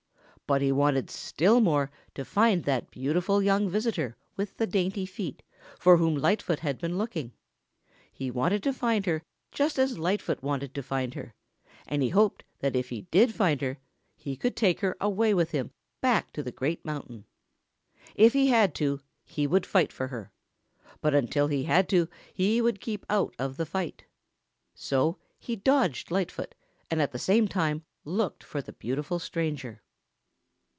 [0.47, 5.41] But he wanted still more to find that beautiful young visitor with the dainty feet
[5.79, 7.31] for whom Lightfoot had been looking.
[8.11, 11.33] He wanted to find her just as Lightfoot wanted to find her,
[11.87, 13.77] and he hoped that if he did find her,
[14.17, 15.71] he could take her away with him
[16.01, 17.23] back to the Great Mountain.
[18.13, 20.33] If he had to, he would fight for her,
[20.99, 24.03] but until he had to he would keep out of the fight.
[24.75, 26.55] So he dodged Lightfoot
[26.89, 29.81] and at the same time looked for the beautiful stranger.